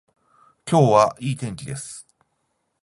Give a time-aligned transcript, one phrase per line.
[0.67, 2.07] 今日はいい天気です